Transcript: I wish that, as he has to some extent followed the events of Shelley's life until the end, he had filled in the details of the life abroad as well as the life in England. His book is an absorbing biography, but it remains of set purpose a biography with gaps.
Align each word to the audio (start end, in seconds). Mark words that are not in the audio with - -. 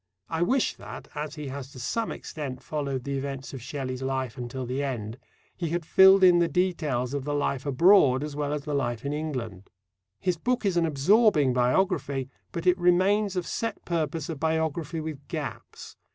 I 0.29 0.41
wish 0.41 0.73
that, 0.77 1.09
as 1.13 1.35
he 1.35 1.49
has 1.49 1.71
to 1.73 1.79
some 1.79 2.11
extent 2.11 2.63
followed 2.63 3.03
the 3.03 3.19
events 3.19 3.53
of 3.53 3.61
Shelley's 3.61 4.01
life 4.01 4.35
until 4.35 4.65
the 4.65 4.81
end, 4.81 5.19
he 5.55 5.69
had 5.69 5.85
filled 5.85 6.23
in 6.23 6.39
the 6.39 6.47
details 6.47 7.13
of 7.13 7.23
the 7.23 7.35
life 7.35 7.67
abroad 7.67 8.23
as 8.23 8.35
well 8.35 8.51
as 8.51 8.63
the 8.63 8.73
life 8.73 9.05
in 9.05 9.13
England. 9.13 9.69
His 10.19 10.37
book 10.37 10.65
is 10.65 10.75
an 10.75 10.87
absorbing 10.87 11.53
biography, 11.53 12.29
but 12.51 12.65
it 12.65 12.79
remains 12.79 13.35
of 13.35 13.45
set 13.45 13.85
purpose 13.85 14.27
a 14.27 14.35
biography 14.35 14.99
with 14.99 15.27
gaps. 15.27 15.97